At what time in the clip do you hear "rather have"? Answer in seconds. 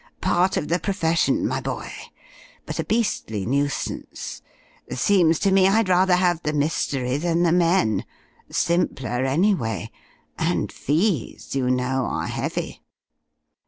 5.89-6.41